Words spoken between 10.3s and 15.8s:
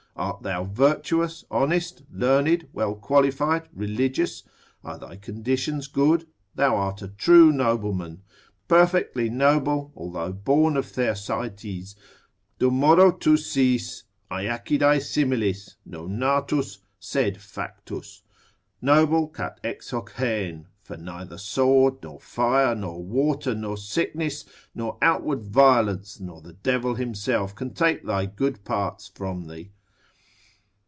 born of Thersites—dum modo tu sis—Aeacidae similis,